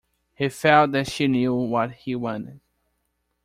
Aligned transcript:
He 0.33 0.49
felt 0.49 0.93
that 0.93 1.11
she 1.11 1.27
knew 1.27 1.53
what 1.53 1.91
he 1.91 2.15
wanted. 2.15 2.59